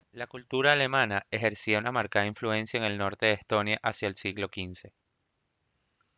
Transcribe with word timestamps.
la 0.13 0.25
cultura 0.25 0.73
alemana 0.73 1.27
ejercía 1.29 1.77
una 1.77 1.91
marcada 1.91 2.25
influencia 2.25 2.79
en 2.79 2.83
el 2.85 2.97
norte 2.97 3.27
de 3.27 3.33
estonia 3.33 3.79
hacia 3.83 4.07
el 4.07 4.15
siglo 4.15 4.47
xv 4.51 4.87